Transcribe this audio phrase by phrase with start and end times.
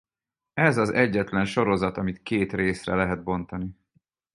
[0.53, 3.75] Ez az egyetlen sorozat amit két részre lehet bontani.